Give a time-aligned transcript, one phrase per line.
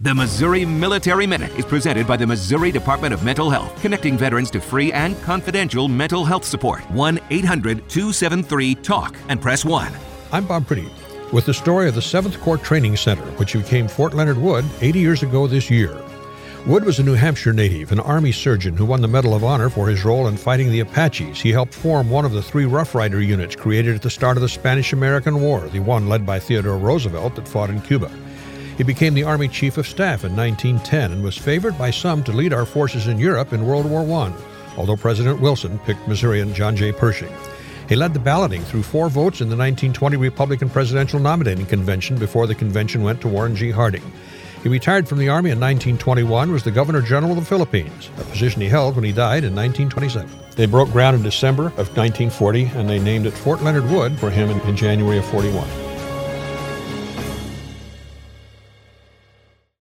[0.00, 4.48] The Missouri Military Minute is presented by the Missouri Department of Mental Health, connecting veterans
[4.52, 6.88] to free and confidential mental health support.
[6.92, 9.92] 1 800 273 TALK and press 1.
[10.30, 10.88] I'm Bob Priddy
[11.32, 15.00] with the story of the 7th Corps Training Center, which became Fort Leonard Wood 80
[15.00, 16.00] years ago this year.
[16.64, 19.68] Wood was a New Hampshire native, an Army surgeon who won the Medal of Honor
[19.68, 21.40] for his role in fighting the Apaches.
[21.40, 24.42] He helped form one of the three Rough Rider units created at the start of
[24.42, 28.12] the Spanish American War, the one led by Theodore Roosevelt that fought in Cuba.
[28.78, 32.30] He became the Army Chief of Staff in 1910 and was favored by some to
[32.30, 34.32] lead our forces in Europe in World War I,
[34.76, 36.92] although President Wilson picked Missourian John J.
[36.92, 37.34] Pershing.
[37.88, 42.46] He led the balloting through four votes in the 1920 Republican Presidential Nominating Convention before
[42.46, 43.72] the convention went to Warren G.
[43.72, 44.12] Harding.
[44.62, 48.24] He retired from the Army in 1921 was the Governor General of the Philippines, a
[48.24, 50.30] position he held when he died in 1927.
[50.54, 54.30] They broke ground in December of 1940 and they named it Fort Leonard Wood for
[54.30, 55.87] him in, in January of 41.